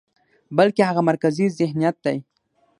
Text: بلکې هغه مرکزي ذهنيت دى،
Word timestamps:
بلکې 0.57 0.81
هغه 0.89 1.01
مرکزي 1.09 1.45
ذهنيت 1.59 1.95
دى، 2.05 2.17